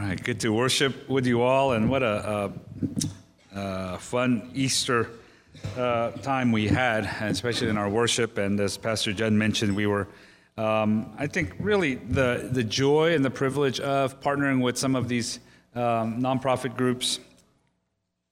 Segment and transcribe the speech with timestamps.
[0.00, 2.52] All right, good to worship with you all, and what a,
[3.54, 5.10] a, a fun Easter
[5.76, 8.38] uh, time we had, especially in our worship.
[8.38, 10.08] And as Pastor Jen mentioned, we were,
[10.56, 15.06] um, I think, really the, the joy and the privilege of partnering with some of
[15.06, 15.38] these
[15.74, 17.20] um, nonprofit groups.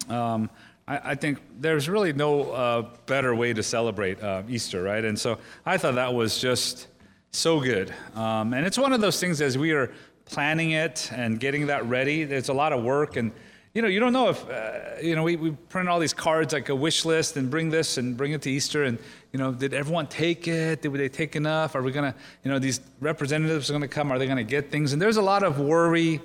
[0.09, 0.48] Um,
[0.87, 5.05] I, I, think there's really no uh, better way to celebrate uh, Easter, right?
[5.05, 6.87] And so I thought that was just
[7.30, 7.93] so good.
[8.14, 9.93] Um, and it's one of those things as we are
[10.29, 13.17] planning it and getting that ready, there's a lot of work.
[13.17, 13.32] And,
[13.75, 16.53] you know, you don't know if, uh, you know, we, we print all these cards
[16.53, 18.85] like a wish list and bring this and bring it to Easter.
[18.85, 18.99] And,
[19.33, 20.83] you know, did everyone take it?
[20.83, 21.75] Did they take enough?
[21.75, 24.13] Are we going to, you know, these representatives are going to come?
[24.13, 24.93] Are they going to get things?
[24.93, 26.21] And there's a lot of worry.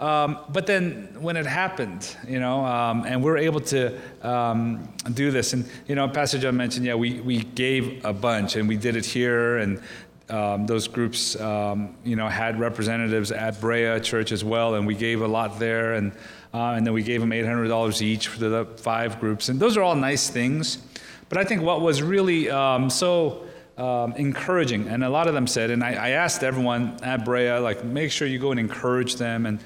[0.00, 4.92] Um, but then when it happened, you know, um, and we are able to um,
[5.14, 8.68] do this, and you know, Pastor John mentioned, yeah, we we gave a bunch, and
[8.68, 9.80] we did it here, and
[10.32, 14.94] um, those groups, um, you know, had representatives at Brea Church as well, and we
[14.94, 16.12] gave a lot there, and
[16.54, 19.82] uh, and then we gave them $800 each for the five groups, and those are
[19.82, 20.78] all nice things.
[21.28, 23.44] But I think what was really um, so
[23.76, 27.58] um, encouraging, and a lot of them said, and I, I, asked everyone at Brea,
[27.58, 29.60] like, make sure you go and encourage them, and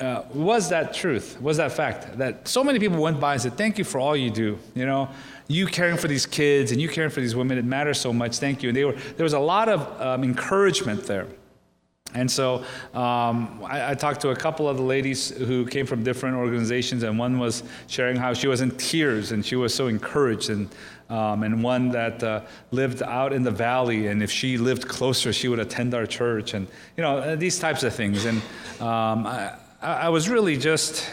[0.00, 1.40] uh, was that truth?
[1.40, 4.16] Was that fact that so many people went by and said, "Thank you for all
[4.16, 5.08] you do." You know,
[5.48, 8.38] you caring for these kids and you caring for these women, it matters so much.
[8.38, 8.70] Thank you.
[8.70, 11.26] And they were, there was a lot of um, encouragement there.
[12.14, 16.04] And so um, I, I, talked to a couple of the ladies who came from
[16.04, 19.86] different organizations, and one was sharing how she was in tears and she was so
[19.86, 20.68] encouraged, and,
[21.08, 25.32] um, and one that uh, lived out in the valley, and if she lived closer,
[25.32, 28.26] she would attend our church, and you know these types of things.
[28.26, 28.42] And
[28.80, 31.08] um, I, I was really just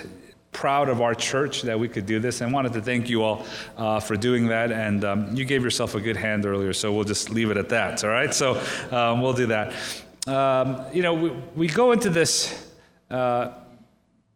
[0.52, 3.46] proud of our church that we could do this and wanted to thank you all
[3.78, 4.72] uh, for doing that.
[4.72, 7.70] And um, you gave yourself a good hand earlier, so we'll just leave it at
[7.70, 8.34] that, all right?
[8.34, 8.62] So
[8.92, 9.74] um, we'll do that.
[10.28, 12.68] Um, you know, we, we, go into this.
[13.10, 13.54] Uh,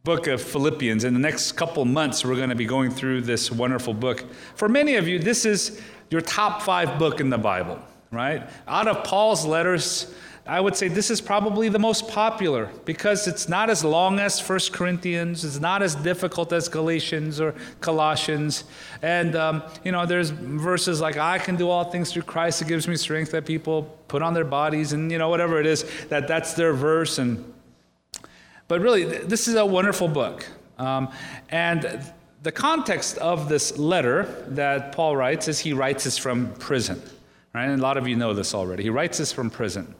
[0.03, 1.05] book of Philippians.
[1.05, 4.25] In the next couple months, we're going to be going through this wonderful book.
[4.55, 7.79] For many of you, this is your top five book in the Bible,
[8.11, 8.49] right?
[8.67, 10.13] Out of Paul's letters,
[10.45, 14.41] I would say this is probably the most popular because it's not as long as
[14.41, 18.65] 1 Corinthians, it's not as difficult as Galatians or Colossians.
[19.01, 22.67] And, um, you know, there's verses like, I can do all things through Christ that
[22.67, 25.85] gives me strength that people put on their bodies, and, you know, whatever it is,
[26.09, 27.19] that that's their verse.
[27.19, 27.53] And,
[28.67, 30.45] but really, this is a wonderful book.
[30.77, 31.09] Um,
[31.49, 32.03] and
[32.41, 37.01] the context of this letter that Paul writes is he writes this from prison.
[37.55, 37.65] Right?
[37.65, 38.83] And a lot of you know this already.
[38.83, 39.95] He writes this from prison.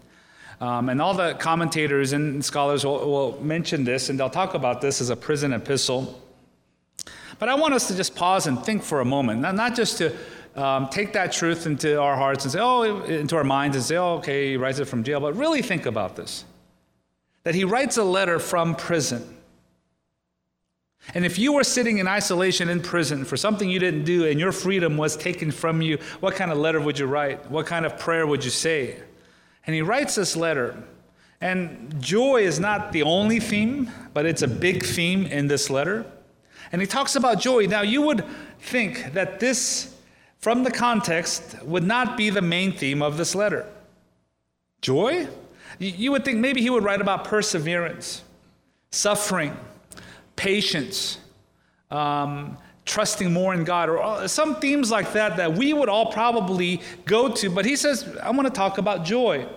[0.62, 4.81] Um, and all the commentators and scholars will, will mention this, and they'll talk about
[4.81, 6.22] this as a prison epistle.
[7.40, 9.97] But I want us to just pause and think for a moment, not, not just
[9.97, 10.16] to
[10.56, 13.97] um, take that truth into our hearts and say, oh, into our minds and say,
[13.97, 16.46] oh, okay, he writes it from jail, but really think about this.
[17.44, 19.38] That he writes a letter from prison.
[21.14, 24.40] And if you were sitting in isolation in prison for something you didn't do and
[24.40, 27.52] your freedom was taken from you, what kind of letter would you write?
[27.52, 28.97] What kind of prayer would you say?
[29.66, 30.84] And he writes this letter.
[31.40, 36.06] And joy is not the only theme, but it's a big theme in this letter.
[36.72, 37.66] And he talks about joy.
[37.66, 38.23] Now, you would
[38.59, 39.94] think that this,
[40.40, 43.68] from the context, would not be the main theme of this letter.
[44.81, 45.28] Joy?
[45.79, 48.23] You would think maybe he would write about perseverance,
[48.91, 49.57] suffering,
[50.35, 51.18] patience,
[51.91, 56.81] um, trusting more in God, or some themes like that that we would all probably
[57.05, 57.49] go to.
[57.49, 59.47] But he says, I want to talk about joy.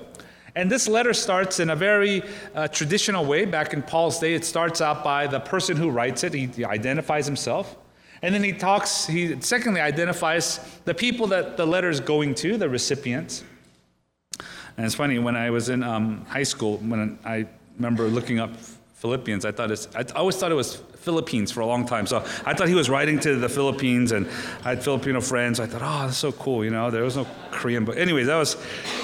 [0.55, 2.23] And this letter starts in a very
[2.55, 3.45] uh, traditional way.
[3.45, 6.65] Back in Paul's day, it starts out by the person who writes it, he, he
[6.65, 7.77] identifies himself.
[8.23, 12.57] And then he talks, he secondly identifies the people that the letter is going to,
[12.57, 13.45] the recipients.
[14.77, 18.51] And it's funny, when I was in um, high school, when I remember looking up
[18.97, 19.45] Philippians.
[19.45, 22.07] I thought it's, I always thought it was Philippines for a long time.
[22.07, 24.27] So I thought he was writing to the Philippines, and
[24.65, 25.61] I had Filipino friends.
[25.61, 26.65] I thought, oh, that's so cool.
[26.65, 28.57] You know, there was no Korean But Anyways, that was,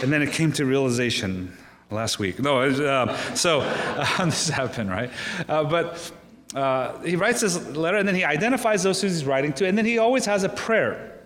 [0.02, 1.56] and then it came to realization
[1.90, 2.40] last week.
[2.40, 5.10] No, was, uh, so uh, this happened, right?
[5.46, 6.10] Uh, but
[6.54, 9.76] uh, he writes this letter, and then he identifies those who he's writing to, and
[9.76, 11.20] then he always has a prayer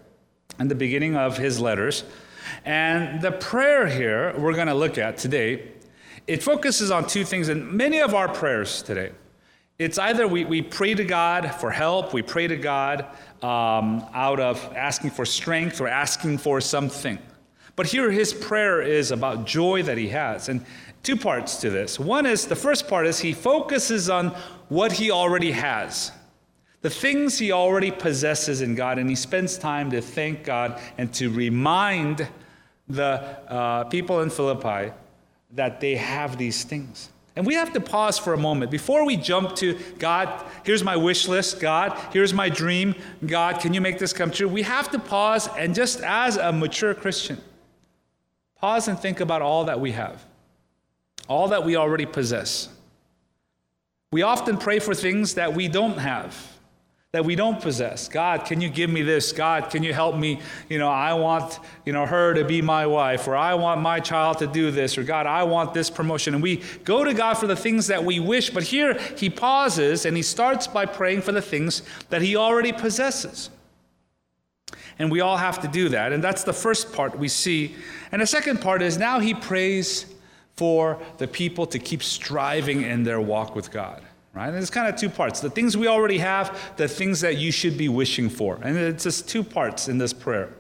[0.59, 2.03] in the beginning of his letters.
[2.65, 5.73] And the prayer here we're going to look at today
[6.27, 9.13] it focuses on two things in many of our prayers today.
[9.79, 13.05] It's either we, we pray to God for help, we pray to God
[13.43, 17.19] um, out of asking for strength or asking for something.
[17.77, 20.49] But here his prayer is about joy that he has.
[20.49, 20.65] And
[21.03, 22.01] two parts to this.
[22.01, 24.29] One is the first part is he focuses on
[24.69, 26.11] what he already has,
[26.81, 31.13] the things he already possesses in God, and he spends time to thank God and
[31.15, 32.27] to remind
[32.89, 33.05] the
[33.53, 34.93] uh, people in Philippi
[35.53, 37.11] that they have these things.
[37.35, 40.97] And we have to pause for a moment before we jump to God, here's my
[40.97, 41.61] wish list.
[41.61, 42.95] God, here's my dream.
[43.25, 44.49] God, can you make this come true?
[44.49, 47.39] We have to pause and just as a mature Christian,
[48.57, 50.25] pause and think about all that we have,
[51.29, 52.71] all that we already possess.
[54.11, 56.56] We often pray for things that we don't have
[57.17, 58.09] that we don't possess.
[58.09, 59.33] God, can you give me this?
[59.33, 60.39] God, can you help me?
[60.69, 64.01] You know, I want, you know, her to be my wife, or I want my
[64.01, 66.35] child to do this, or God, I want this promotion.
[66.35, 70.05] And we go to God for the things that we wish, but here he pauses
[70.05, 71.81] and he starts by praying for the things
[72.11, 73.49] that he already possesses.
[74.99, 76.13] And we all have to do that.
[76.13, 77.77] And that's the first part we see.
[78.13, 80.05] And the second part is now he prays
[80.57, 84.03] for the people to keep striving in their walk with God
[84.37, 84.49] right?
[84.49, 87.51] And it's kind of two parts the things we already have, the things that you
[87.51, 88.59] should be wishing for.
[88.63, 90.53] And it's just two parts in this prayer.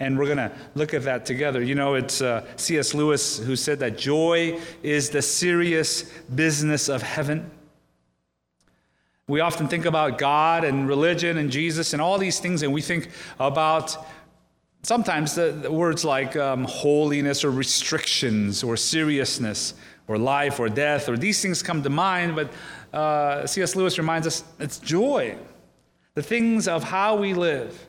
[0.00, 1.62] And we're going to look at that together.
[1.62, 2.94] You know, it's uh, C.S.
[2.94, 6.02] Lewis who said that joy is the serious
[6.34, 7.50] business of heaven.
[9.26, 12.82] We often think about God and religion and Jesus and all these things, and we
[12.82, 13.08] think
[13.38, 13.96] about
[14.84, 19.74] sometimes the, the words like um, holiness or restrictions or seriousness
[20.06, 22.52] or life or death or these things come to mind, but
[22.92, 23.74] uh, C.S.
[23.74, 25.36] Lewis reminds us it's joy.
[26.14, 27.86] The things of how we live,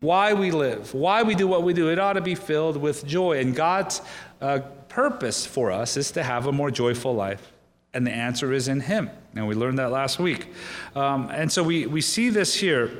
[0.00, 3.04] why we live, why we do what we do, it ought to be filled with
[3.06, 3.40] joy.
[3.40, 4.02] And God's
[4.40, 7.52] uh, purpose for us is to have a more joyful life.
[7.92, 9.10] And the answer is in Him.
[9.34, 10.48] And we learned that last week.
[10.94, 12.90] Um, and so we, we see this here.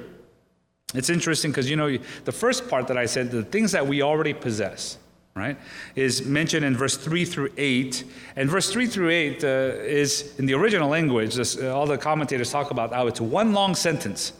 [0.95, 4.01] It's interesting because, you know, the first part that I said, the things that we
[4.03, 4.99] already possess
[5.35, 5.57] right,
[5.97, 8.05] is mentioned in verse 3 through 8.
[8.37, 11.99] And verse 3 through 8 uh, is, in the original language, this, uh, all the
[11.99, 14.33] commentators talk about how it's one long sentence.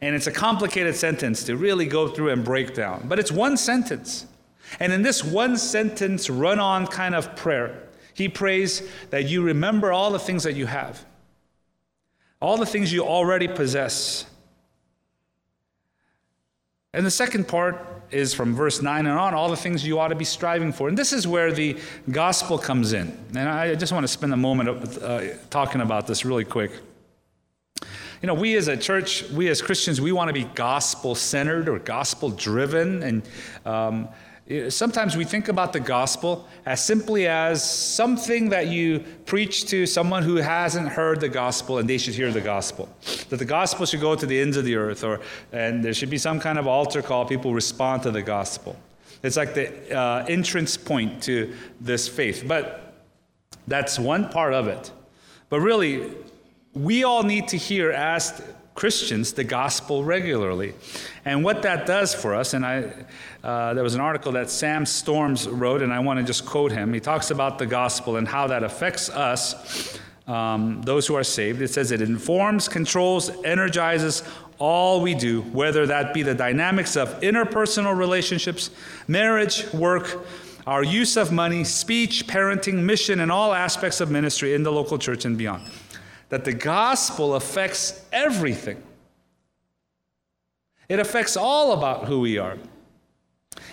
[0.00, 3.06] And it's a complicated sentence to really go through and break down.
[3.08, 4.26] But it's one sentence.
[4.78, 7.82] And in this one sentence, run on kind of prayer,
[8.14, 11.04] he prays that you remember all the things that you have,
[12.40, 14.26] all the things you already possess.
[16.92, 17.76] And the second part
[18.10, 20.88] is from verse 9 and on, all the things you ought to be striving for.
[20.88, 21.76] And this is where the
[22.10, 23.16] gospel comes in.
[23.30, 26.70] And I just want to spend a moment uh, talking about this really quick.
[28.22, 31.68] You know, we as a church, we as Christians, we want to be gospel centered
[31.68, 33.02] or gospel driven.
[33.02, 33.22] And
[33.66, 34.08] um,
[34.68, 40.22] Sometimes we think about the gospel as simply as something that you preach to someone
[40.22, 42.88] who hasn't heard the gospel and they should hear the gospel.
[43.28, 45.20] That the gospel should go to the ends of the earth, or
[45.52, 47.24] and there should be some kind of altar call.
[47.24, 48.76] People respond to the gospel.
[49.24, 52.44] It's like the uh, entrance point to this faith.
[52.46, 52.94] But
[53.66, 54.92] that's one part of it.
[55.48, 56.12] But really,
[56.72, 58.42] we all need to hear as
[58.76, 60.74] Christians the gospel regularly.
[61.24, 62.92] And what that does for us, and I,
[63.42, 66.70] uh, there was an article that Sam Storms wrote, and I want to just quote
[66.70, 66.92] him.
[66.92, 71.62] He talks about the gospel and how that affects us, um, those who are saved.
[71.62, 74.22] It says it informs, controls, energizes
[74.58, 78.70] all we do, whether that be the dynamics of interpersonal relationships,
[79.08, 80.26] marriage, work,
[80.66, 84.98] our use of money, speech, parenting, mission, and all aspects of ministry in the local
[84.98, 85.62] church and beyond
[86.28, 88.82] that the gospel affects everything.
[90.88, 92.58] It affects all about who we are.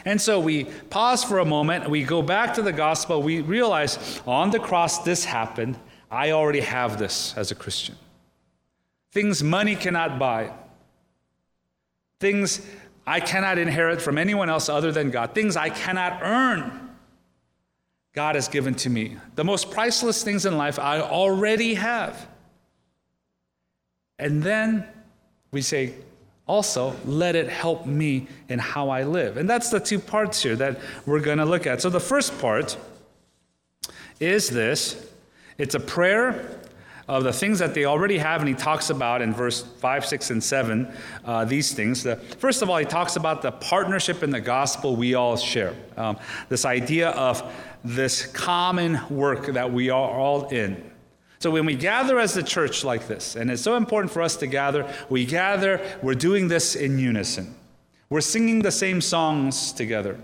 [0.05, 4.21] And so we pause for a moment, we go back to the gospel, we realize
[4.25, 5.77] on the cross this happened.
[6.11, 7.95] I already have this as a Christian.
[9.11, 10.51] Things money cannot buy,
[12.19, 12.65] things
[13.05, 16.89] I cannot inherit from anyone else other than God, things I cannot earn.
[18.13, 19.17] God has given to me.
[19.35, 22.27] The most priceless things in life I already have.
[24.19, 24.85] And then
[25.51, 25.93] we say,
[26.45, 29.37] also, let it help me in how I live.
[29.37, 31.81] And that's the two parts here that we're going to look at.
[31.81, 32.77] So the first part
[34.19, 35.09] is this
[35.57, 36.59] it's a prayer
[37.07, 40.29] of the things that they already have, and he talks about in verse 5, 6,
[40.31, 40.91] and 7
[41.25, 42.03] uh, these things.
[42.03, 45.75] The, first of all, he talks about the partnership in the gospel we all share.
[45.97, 46.17] Um,
[46.47, 47.53] this idea of
[47.83, 50.92] this common work that we are all in.
[51.43, 54.37] So when we gather as a church like this, and it's so important for us
[54.37, 57.53] to gather, we gather, we're doing this in unison.
[58.09, 60.17] We're singing the same songs together.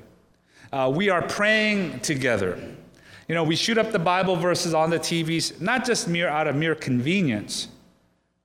[0.71, 2.57] Uh, we are praying together.
[3.27, 6.47] You know, we shoot up the Bible verses on the TVs, not just mere out
[6.47, 7.67] of mere convenience,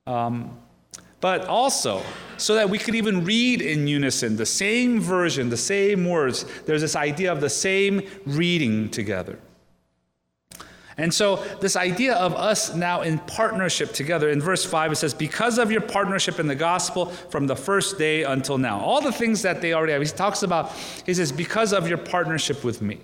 [0.05, 0.59] um,
[1.21, 2.01] but also
[2.35, 6.43] so that we could even read in unison the same version, the same words.
[6.65, 9.39] There's this idea of the same reading together.
[10.97, 15.13] And so, this idea of us now in partnership together, in verse 5, it says,
[15.13, 18.79] Because of your partnership in the gospel from the first day until now.
[18.79, 20.01] All the things that they already have.
[20.01, 20.71] He talks about,
[21.05, 22.99] he says, Because of your partnership with me.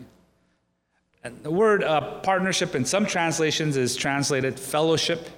[1.24, 5.30] And the word uh, partnership in some translations is translated fellowship.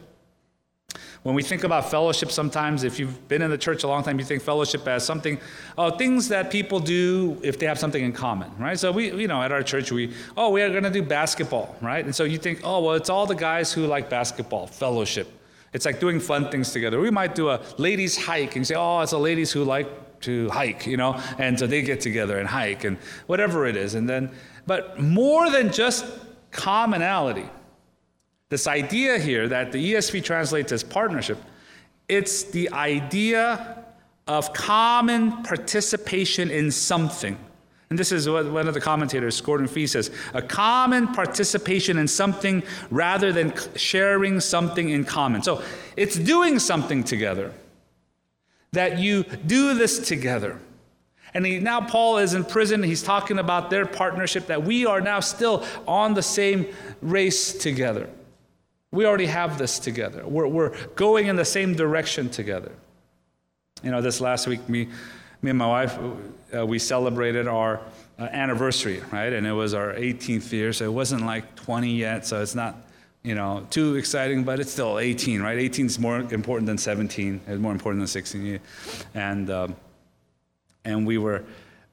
[1.24, 4.20] When we think about fellowship, sometimes if you've been in the church a long time,
[4.20, 5.40] you think fellowship as something,
[5.78, 8.78] oh, things that people do if they have something in common, right?
[8.78, 11.78] So we, you know, at our church, we, oh, we are going to do basketball,
[11.82, 12.04] right?
[12.04, 15.32] And so you think, oh, well, it's all the guys who like basketball, fellowship.
[15.72, 17.00] It's like doing fun things together.
[17.00, 19.88] We might do a ladies' hike and say, oh, it's the ladies who like
[20.22, 23.96] to hike, you know, and so they get together and hike and whatever it is.
[23.96, 24.30] And then,
[24.68, 26.06] but more than just
[26.52, 27.46] commonality,
[28.50, 31.38] this idea here that the ESV translates as partnership,
[32.08, 33.84] it's the idea
[34.28, 37.38] of common participation in something.
[37.90, 42.08] And this is what one of the commentators, Gordon Fee, says a common participation in
[42.08, 45.44] something rather than sharing something in common.
[45.44, 45.62] So
[45.96, 47.54] it's doing something together,
[48.72, 50.60] that you do this together.
[51.36, 52.82] And he, now Paul is in prison.
[52.82, 56.68] He's talking about their partnership, that we are now still on the same
[57.02, 58.10] race together.
[58.94, 60.24] We already have this together.
[60.24, 62.72] We're, we're going in the same direction together.
[63.82, 64.88] You know, this last week, me,
[65.42, 65.98] me and my wife,
[66.56, 67.82] uh, we celebrated our
[68.20, 69.34] uh, anniversary, right?
[69.34, 72.76] And it was our 18th year, so it wasn't like 20 yet, so it's not,
[73.24, 75.58] you know, too exciting, but it's still 18, right?
[75.58, 77.42] 18 is more important than 17.
[77.48, 78.60] It's more important than 16.
[79.16, 79.76] And, um,
[80.86, 81.44] and we were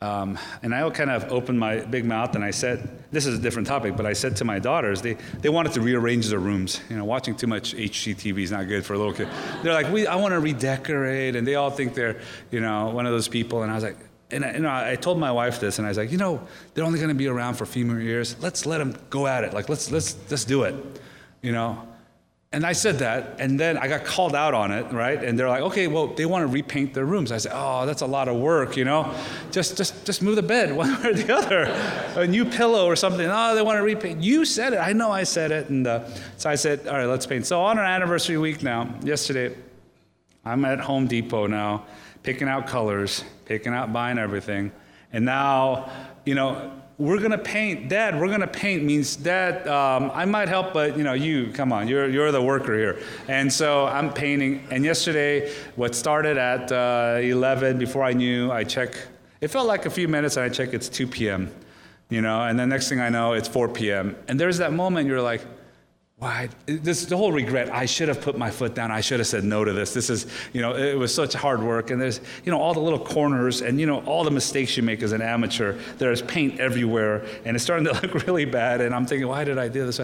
[0.02, 3.42] um, and I kind of opened my big mouth and I said, this is a
[3.42, 6.80] different topic, but I said to my daughters, they, they wanted to rearrange their rooms.
[6.88, 9.28] You know, watching too much HGTV is not good for a little kid.
[9.62, 11.36] They're like, we, I want to redecorate.
[11.36, 12.18] And they all think they're,
[12.50, 13.62] you know, one of those people.
[13.62, 13.98] And I was like,
[14.30, 16.40] and I, you know, I told my wife this, and I was like, you know,
[16.72, 18.36] they're only going to be around for a few more years.
[18.40, 19.52] Let's let them go at it.
[19.52, 20.74] Like, let's, let's, let's do it,
[21.42, 21.86] you know.
[22.52, 25.22] And I said that, and then I got called out on it, right?
[25.22, 27.30] And they're like, okay, well, they want to repaint their rooms.
[27.30, 29.14] I said, oh, that's a lot of work, you know?
[29.52, 31.66] Just, just, just move the bed one way or the other.
[32.20, 33.24] A new pillow or something.
[33.24, 34.20] Oh, they want to repaint.
[34.20, 34.78] You said it.
[34.78, 35.68] I know I said it.
[35.68, 37.46] And uh, so I said, all right, let's paint.
[37.46, 39.56] So on our anniversary week now, yesterday,
[40.44, 41.86] I'm at Home Depot now,
[42.24, 44.72] picking out colors, picking out, buying everything.
[45.12, 45.88] And now,
[46.24, 50.74] you know, we're to paint dad we're to paint means dad um, i might help
[50.74, 52.98] but you know you come on you're, you're the worker here.
[53.26, 58.64] And so i'm painting and yesterday what started at uh, 11 before i knew i
[58.64, 58.94] check
[59.40, 61.50] it felt like a few minutes and i check it's 2 p.m
[62.10, 65.08] you know and the next thing i know it's 4 p.m and there's that moment
[65.08, 65.40] you're like
[66.20, 69.26] why this the whole regret i should have put my foot down i should have
[69.26, 69.94] said no to this.
[69.94, 72.80] This is you know it was such hard work and there's you know all the
[72.80, 76.60] little corners and you know all the mistakes you make as an amateur there's paint
[76.60, 79.86] everywhere and it's starting to look really bad and i'm thinking why did i do
[79.86, 79.98] this?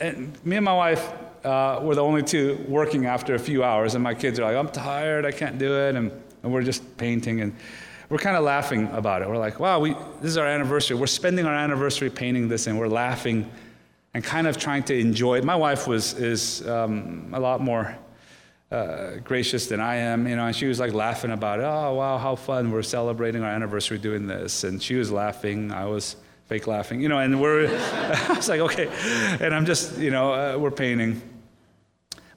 [0.00, 1.12] And me and my wife
[1.44, 4.56] uh, were the only two working after a few hours and my kids are like
[4.56, 6.10] i'm tired i can't do it and,
[6.42, 7.54] and we're just painting and
[8.08, 9.28] we're kind of laughing about it.
[9.28, 10.98] We're like wow we this is our anniversary.
[10.98, 13.50] We're spending our anniversary painting this and we're laughing
[14.14, 15.44] and kind of trying to enjoy it.
[15.44, 17.96] My wife was is um, a lot more
[18.70, 21.64] uh, gracious than I am, you know, and she was like laughing about it.
[21.64, 22.70] Oh wow, how fun!
[22.70, 25.72] We're celebrating our anniversary doing this, and she was laughing.
[25.72, 26.16] I was
[26.46, 27.66] fake laughing, you know, and we're.
[28.28, 28.88] I was like, okay,
[29.40, 31.20] and I'm just, you know, uh, we're painting.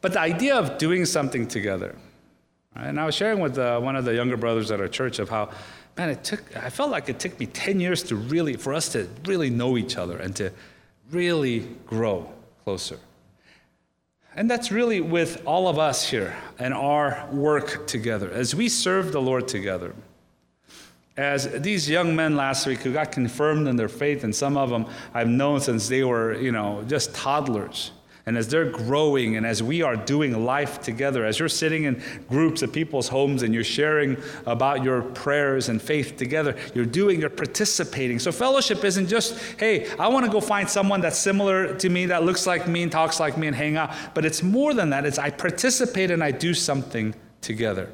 [0.02, 1.96] But the idea of doing something together,
[2.76, 2.88] right?
[2.88, 5.30] and I was sharing with uh, one of the younger brothers at our church of
[5.30, 5.50] how,
[5.98, 6.56] man, it took.
[6.56, 9.78] I felt like it took me ten years to really, for us to really know
[9.78, 10.52] each other and to
[11.12, 12.30] really grow
[12.64, 13.00] closer.
[14.36, 19.12] And that's really with all of us here and our work together as we serve
[19.12, 19.94] the Lord together.
[21.16, 24.70] As these young men last week who got confirmed in their faith, and some of
[24.70, 27.92] them I've known since they were, you know, just toddlers.
[28.28, 32.02] And as they're growing and as we are doing life together, as you're sitting in
[32.28, 34.18] groups at people's homes and you're sharing
[34.48, 38.18] about your prayers and faith together, you're doing, you're participating.
[38.18, 42.08] So fellowship isn't just, hey, I want to go find someone that's similar to me,
[42.08, 43.94] that looks like me and talks like me and hang out.
[44.16, 45.06] But it's more than that.
[45.06, 47.92] It's I participate and I do something together.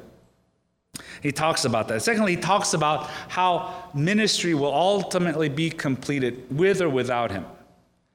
[1.22, 2.02] He talks about that.
[2.02, 7.44] Secondly, he talks about how ministry will ultimately be completed with or without him.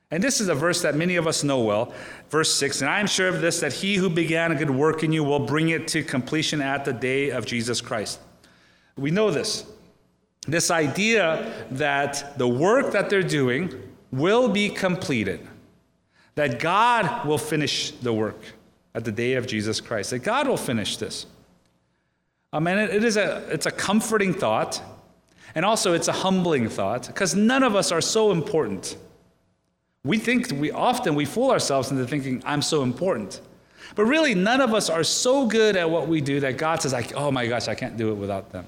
[0.10, 1.94] And this is a verse that many of us know well.
[2.30, 5.04] Verse 6 And I am sure of this, that he who began a good work
[5.04, 8.20] in you will bring it to completion at the day of Jesus Christ.
[8.96, 9.66] We know this.
[10.48, 13.74] This idea that the work that they're doing
[14.12, 15.46] will be completed,
[16.36, 18.40] that God will finish the work
[18.96, 21.26] at the day of Jesus Christ, that God will finish this.
[22.54, 24.82] I mean, it is a, it's a comforting thought,
[25.54, 28.96] and also it's a humbling thought, because none of us are so important
[30.08, 33.42] we think we often we fool ourselves into thinking I'm so important.
[33.96, 36.94] But really none of us are so good at what we do that God says
[37.16, 38.66] "Oh my gosh, I can't do it without them."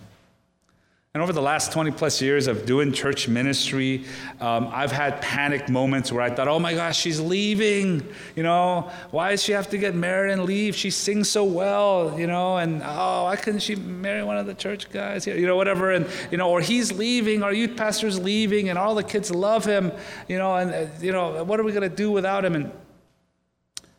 [1.15, 4.05] And over the last 20 plus years of doing church ministry,
[4.39, 8.07] um, I've had panic moments where I thought, oh my gosh, she's leaving.
[8.35, 10.75] You know, why does she have to get married and leave?
[10.75, 14.53] She sings so well, you know, and oh, why couldn't she marry one of the
[14.53, 15.35] church guys here?
[15.35, 15.93] You know, whatever.
[15.93, 19.65] And, you know, or he's leaving, our youth pastor's leaving, and all the kids love
[19.65, 19.91] him,
[20.27, 22.53] you know, and, uh, you know, what are we going to do without him?
[22.53, 22.71] And,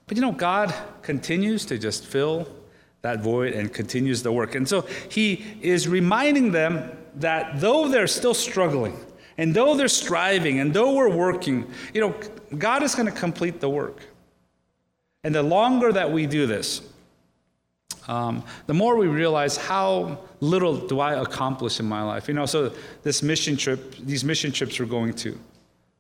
[0.07, 2.47] but, you know, God continues to just fill
[3.03, 4.55] that void and continues the work.
[4.55, 8.99] And so he is reminding them that though they're still struggling,
[9.39, 12.15] and though they're striving, and though we're working, you know,
[12.57, 14.03] God is going to complete the work.
[15.25, 16.83] And the longer that we do this,
[18.09, 22.29] um, the more we realize how little do I accomplish in my life.
[22.29, 25.39] You know, so this mission trip, these mission trips we're going to,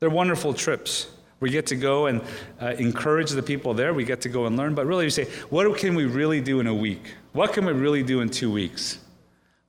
[0.00, 1.08] they're wonderful trips.
[1.40, 2.22] We get to go and
[2.60, 3.94] uh, encourage the people there.
[3.94, 4.74] We get to go and learn.
[4.74, 7.14] But really, you say, what can we really do in a week?
[7.32, 8.98] What can we really do in two weeks?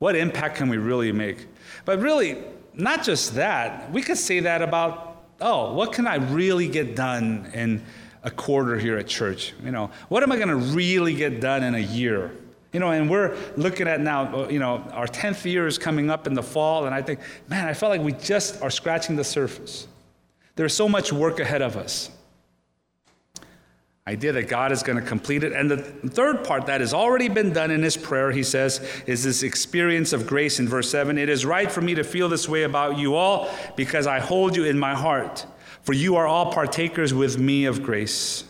[0.01, 1.45] What impact can we really make?
[1.85, 2.43] But really,
[2.73, 7.51] not just that, we could say that about, oh, what can I really get done
[7.53, 7.83] in
[8.23, 9.53] a quarter here at church?
[9.63, 12.31] You know, what am I going to really get done in a year?
[12.73, 16.09] You know, and we're looking at now, uh, you know, our 10th year is coming
[16.09, 19.17] up in the fall, and I think, man, I felt like we just are scratching
[19.17, 19.87] the surface.
[20.55, 22.09] There's so much work ahead of us
[24.07, 25.53] idea that God is going to complete it.
[25.53, 29.23] And the third part that has already been done in his prayer, he says, is
[29.23, 31.17] this experience of grace in verse 7.
[31.17, 34.55] It is right for me to feel this way about you all because I hold
[34.55, 35.45] you in my heart,
[35.83, 38.43] for you are all partakers with me of grace.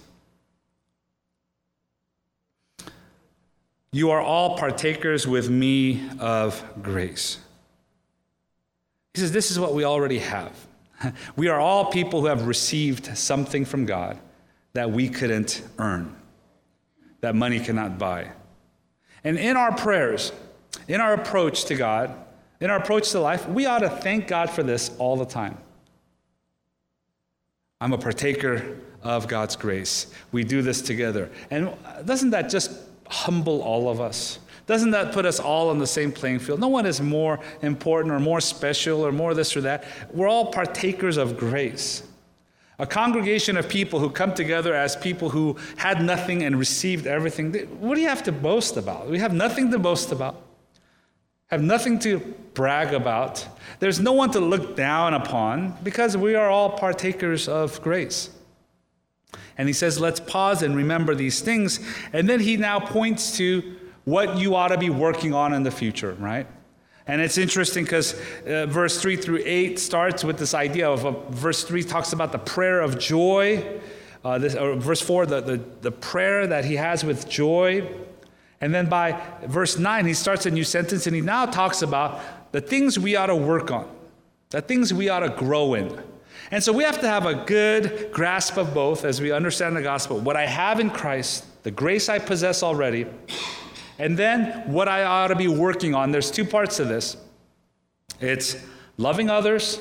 [3.93, 7.39] You are all partakers with me of grace.
[9.13, 10.55] He says, This is what we already have.
[11.36, 14.17] We are all people who have received something from God
[14.73, 16.15] that we couldn't earn,
[17.21, 18.31] that money cannot buy.
[19.23, 20.31] And in our prayers,
[20.87, 22.15] in our approach to God,
[22.59, 25.57] in our approach to life, we ought to thank God for this all the time.
[27.79, 30.13] I'm a partaker of God's grace.
[30.31, 31.31] We do this together.
[31.49, 31.73] And
[32.05, 32.71] doesn't that just
[33.07, 34.39] humble all of us?
[34.67, 36.60] Doesn't that put us all on the same playing field?
[36.60, 39.86] No one is more important or more special or more this or that.
[40.13, 42.03] We're all partakers of grace.
[42.82, 47.54] A congregation of people who come together as people who had nothing and received everything.
[47.80, 49.08] What do you have to boast about?
[49.08, 50.41] We have nothing to boast about,
[51.46, 52.17] have nothing to
[52.56, 53.48] brag about.
[53.78, 58.32] There's no one to look down upon because we are all partakers of grace.
[59.60, 61.80] And he says, let's pause and remember these things.
[62.13, 65.70] And then he now points to what you ought to be working on in the
[65.70, 66.48] future, right?
[67.07, 68.13] And it's interesting because
[68.45, 72.31] uh, verse 3 through 8 starts with this idea of uh, verse 3 talks about
[72.31, 73.79] the prayer of joy.
[74.23, 77.87] Uh, this, verse 4, the, the, the prayer that he has with joy.
[78.61, 82.21] And then by verse 9, he starts a new sentence and he now talks about
[82.51, 83.89] the things we ought to work on,
[84.51, 85.99] the things we ought to grow in.
[86.51, 89.81] And so we have to have a good grasp of both as we understand the
[89.81, 90.19] gospel.
[90.19, 93.07] What I have in Christ, the grace I possess already,
[94.01, 96.11] and then what I ought to be working on.
[96.11, 97.17] There's two parts to this
[98.19, 98.55] it's
[98.97, 99.79] loving others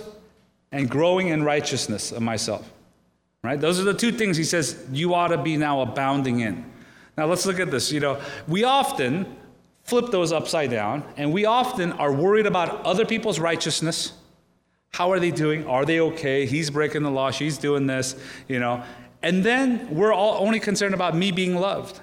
[0.72, 2.70] and growing in righteousness of myself.
[3.42, 3.58] Right?
[3.58, 6.70] Those are the two things he says you ought to be now abounding in.
[7.16, 7.90] Now let's look at this.
[7.90, 9.38] You know, we often
[9.84, 14.12] flip those upside down, and we often are worried about other people's righteousness.
[14.92, 15.66] How are they doing?
[15.66, 16.44] Are they okay?
[16.44, 18.16] He's breaking the law, she's doing this,
[18.48, 18.84] you know.
[19.22, 22.00] And then we're all only concerned about me being loved.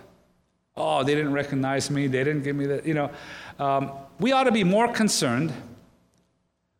[0.78, 2.08] Oh, they didn't recognize me.
[2.08, 2.86] They didn't give me that.
[2.86, 3.12] You know,
[3.60, 5.52] um, we ought to be more concerned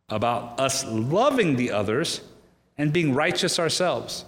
[0.10, 2.22] about us loving the others
[2.78, 4.24] and being righteous ourselves.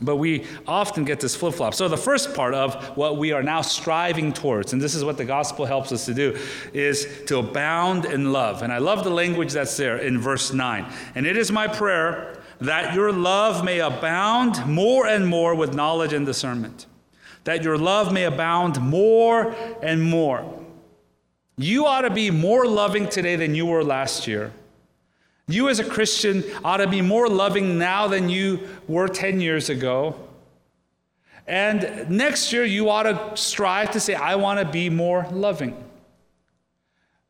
[0.00, 1.74] But we often get this flip flop.
[1.74, 5.16] So, the first part of what we are now striving towards, and this is what
[5.16, 6.36] the gospel helps us to do,
[6.72, 8.62] is to abound in love.
[8.62, 10.90] And I love the language that's there in verse 9.
[11.14, 16.12] And it is my prayer that your love may abound more and more with knowledge
[16.12, 16.86] and discernment
[17.44, 20.60] that your love may abound more and more.
[21.56, 24.52] You ought to be more loving today than you were last year.
[25.48, 29.68] You, as a Christian, ought to be more loving now than you were 10 years
[29.68, 30.16] ago.
[31.46, 35.76] And next year, you ought to strive to say, I want to be more loving.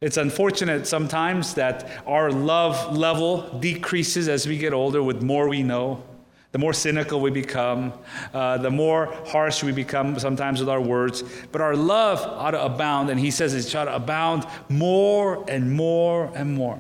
[0.01, 5.63] It's unfortunate sometimes that our love level decreases as we get older with more we
[5.63, 6.03] know
[6.53, 7.95] the more cynical we become,
[8.35, 11.25] uh, the more harsh we become sometimes with our words.
[11.51, 15.73] But our love ought to abound, and he says it ought to abound more and
[15.73, 16.79] more and more.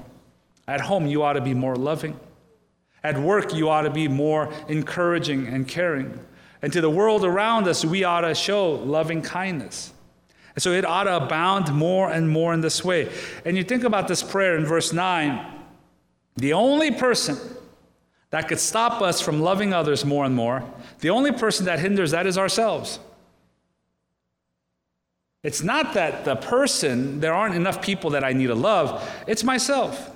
[0.69, 2.21] At home, you ought to be more loving.
[3.03, 6.21] At work, you ought to be more encouraging and caring.
[6.61, 9.93] And to the world around us, we ought to show loving kindness.
[10.55, 13.11] And so it ought to abound more and more in this way.
[13.45, 15.49] And you think about this prayer in verse 9
[16.37, 17.37] the only person
[18.33, 20.65] that could stop us from loving others more and more,
[21.01, 22.99] the only person that hinders that is ourselves.
[25.43, 29.45] It's not that the person, there aren't enough people that I need to love, it's
[29.45, 30.11] myself.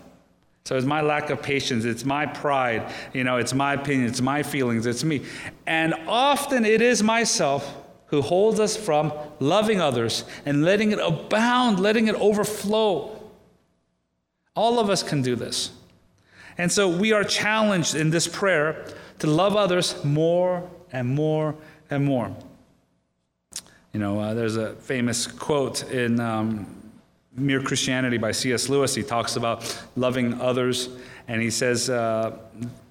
[0.65, 4.23] So it's my lack of patience, it's my pride, you know, it's my opinion, it's
[4.23, 5.23] my feelings, it's me.
[5.67, 7.77] And often it is myself
[8.07, 13.23] who holds us from loving others and letting it abound, letting it overflow.
[14.55, 15.71] All of us can do this.
[16.59, 18.87] And so we are challenged in this prayer
[19.19, 21.55] to love others more and more
[21.91, 22.35] and more.
[23.93, 26.67] You know, uh, there's a famous quote in um,
[27.35, 28.69] Mere Christianity by C.S.
[28.69, 28.95] Lewis.
[28.95, 30.89] He talks about loving others,
[31.29, 32.39] and he says, uh,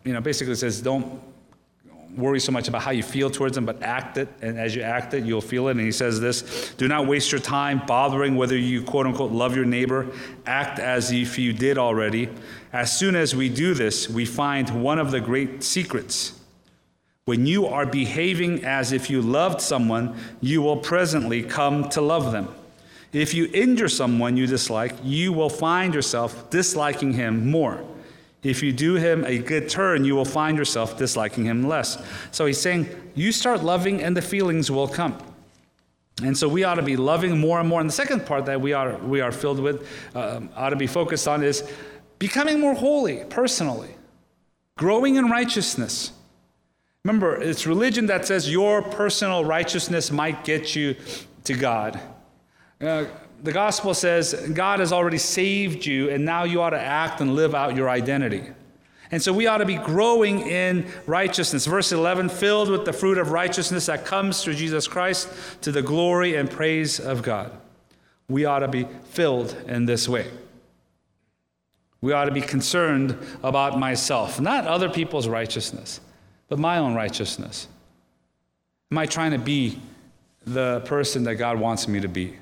[0.04, 1.22] you know, basically says, don't
[2.18, 4.30] worry so much about how you feel towards them, but act it.
[4.42, 5.72] And as you act it, you'll feel it.
[5.72, 9.56] And he says this Do not waste your time bothering whether you quote unquote love
[9.56, 10.08] your neighbor.
[10.46, 12.30] Act as if you did already.
[12.74, 16.40] As soon as we do this, we find one of the great secrets.
[17.26, 22.32] When you are behaving as if you loved someone, you will presently come to love
[22.32, 22.54] them.
[23.14, 27.84] If you injure someone you dislike, you will find yourself disliking him more.
[28.46, 32.02] If you do him a good turn, you will find yourself disliking him less.
[32.32, 35.18] So he's saying, you start loving and the feelings will come.
[36.22, 37.82] And so we ought to be loving more and more.
[37.82, 40.88] And the second part that we are, we are filled with, uh, ought to be
[40.88, 41.70] focused on is
[42.20, 43.96] becoming more holy personally,
[44.78, 46.12] growing in righteousness.
[47.04, 50.96] Remember, it's religion that says your personal righteousness might get you
[51.46, 52.00] to God.
[52.80, 53.06] Uh,
[53.46, 57.36] the gospel says God has already saved you, and now you ought to act and
[57.36, 58.44] live out your identity.
[59.12, 61.66] And so we ought to be growing in righteousness.
[61.68, 65.30] Verse 11, filled with the fruit of righteousness that comes through Jesus Christ
[65.62, 67.52] to the glory and praise of God.
[68.28, 70.30] We ought to be filled in this way.
[72.02, 76.02] We ought to be concerned about myself, not other people's righteousness,
[76.50, 77.68] but my own righteousness.
[78.92, 79.80] Am I trying to be
[80.46, 82.36] the person that God wants me to be?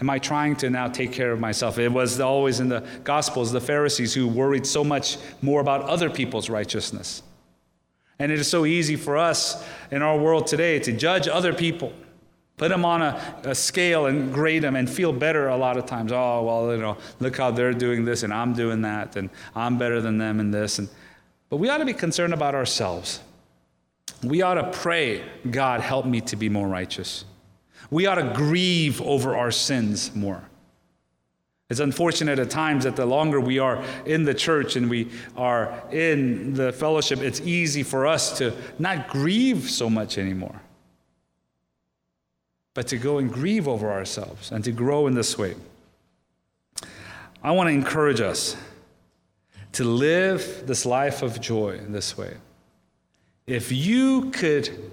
[0.00, 1.78] Am I trying to now take care of myself?
[1.78, 6.08] It was always in the Gospels the Pharisees who worried so much more about other
[6.08, 7.22] people's righteousness.
[8.18, 11.92] And it is so easy for us in our world today to judge other people,
[12.56, 15.86] put them on a, a, scale and grade them and feel better a lot of
[15.86, 16.12] times.
[16.12, 19.78] Oh, well, you know, look how they're doing this and I'm doing that and I'm
[19.78, 20.78] better than them in this.
[20.78, 20.88] And,
[21.50, 23.20] but we ought to be concerned about ourselves.
[24.22, 27.24] We ought to pray, God, help me to be more righteous.
[27.90, 30.42] We ought to grieve over our sins more.
[31.68, 35.72] It's unfortunate at times that the longer we are in the church and we are
[35.92, 40.60] in the fellowship, it's easy for us to not grieve so much anymore,
[42.74, 45.54] but to go and grieve over ourselves and to grow in this way.
[47.42, 48.56] I want to encourage us
[49.72, 52.36] to live this life of joy in this way.
[53.46, 54.90] If you could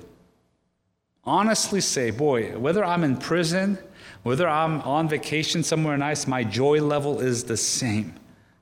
[1.28, 3.78] honestly say, boy, whether I'm in prison,
[4.24, 8.16] whether I'm on vacation somewhere nice, my joy level is the same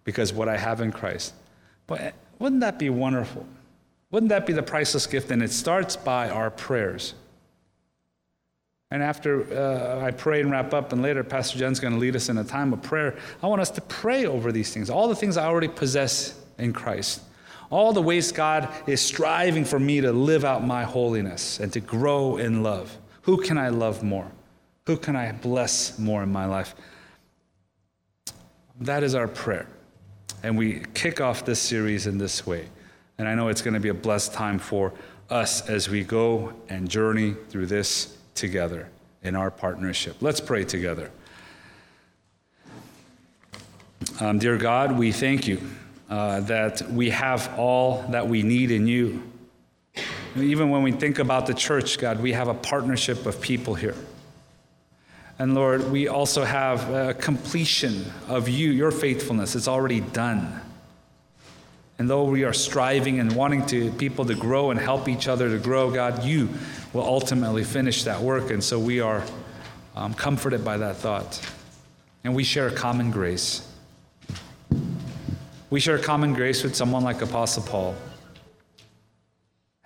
[0.04, 1.34] because what I have in Christ.
[1.88, 3.46] But wouldn't that be wonderful?
[4.12, 5.32] Wouldn't that be the priceless gift?
[5.32, 7.14] And it starts by our prayers.
[8.92, 12.16] And after uh, I pray and wrap up, and later Pastor Jen's going to lead
[12.16, 15.08] us in a time of prayer, I want us to pray over these things, all
[15.08, 17.22] the things I already possess in Christ
[17.70, 21.80] all the ways God is striving for me to live out my holiness and to
[21.80, 22.98] grow in love.
[23.24, 24.32] Who can I love more?
[24.86, 26.76] Who can I bless more in my life?
[28.82, 29.68] That is our prayer.
[30.44, 32.68] And we kick off this series in this way.
[33.18, 34.94] And I know it's going to be a blessed time for
[35.30, 38.90] us as we go and journey through this together
[39.24, 40.18] in our partnership.
[40.22, 41.10] Let's pray together.
[44.20, 45.62] Um, dear God, we thank you
[46.10, 49.24] uh, that we have all that we need in you.
[50.36, 53.96] Even when we think about the church, God, we have a partnership of people here.
[55.40, 59.56] And Lord, we also have a completion of you, your faithfulness.
[59.56, 60.62] It's already done.
[61.98, 65.50] And though we are striving and wanting to people to grow and help each other
[65.50, 66.50] to grow, God, you
[66.94, 68.52] will ultimately finish that work.
[68.52, 69.24] And so we are
[69.96, 71.42] um, comforted by that thought.
[72.24, 73.70] And we share a common grace.
[75.70, 77.96] We share common grace with someone like Apostle Paul.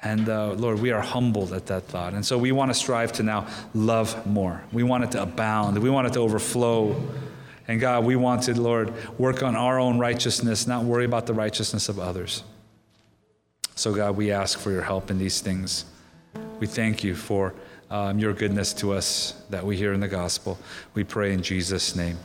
[0.02, 2.14] And uh, Lord, we are humbled at that thought.
[2.14, 4.64] And so we want to strive to now love more.
[4.72, 5.78] We want it to abound.
[5.78, 6.96] We want it to overflow.
[7.68, 11.34] And God, we want to, Lord, work on our own righteousness, not worry about the
[11.34, 12.44] righteousness of others.
[13.76, 15.86] So, God, we ask for your help in these things.
[16.60, 17.54] We thank you for
[17.90, 20.58] um, your goodness to us that we hear in the gospel.
[20.94, 22.18] We pray in Jesus' name.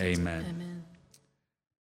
[0.00, 0.44] Amen.
[0.48, 0.63] Amen.